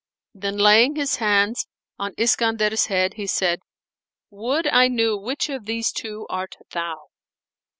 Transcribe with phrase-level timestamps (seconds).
[0.33, 1.67] Then laying his hands
[1.99, 3.59] on Iskandar's head he said,
[4.31, 7.09] "Would I knew which of these two art thou."